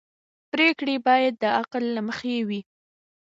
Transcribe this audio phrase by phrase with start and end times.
[0.51, 2.61] پرېکړې باید د عقل له مخې وي